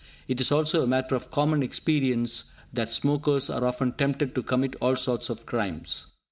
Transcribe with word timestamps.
It 0.27 0.41
is 0.41 0.51
also 0.51 0.81
a 0.81 0.87
matter 0.87 1.13
of 1.13 1.29
common 1.29 1.61
experience 1.61 2.51
that 2.73 2.91
smokers 2.91 3.51
are 3.51 3.63
often 3.63 3.91
tempted 3.91 4.33
to 4.33 4.41
commit 4.41 4.75
all 4.81 4.95
sorts 4.95 5.29
of 5.29 5.45
crimes. 5.45 6.07